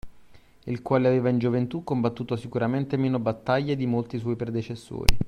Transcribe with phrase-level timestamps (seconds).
[0.63, 5.19] Il quale aveva in gioventù combattuto sicuramente meno battaglie di molti suoi predecessori.